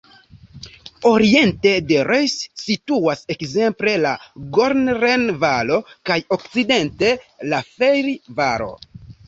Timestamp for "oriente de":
1.09-1.99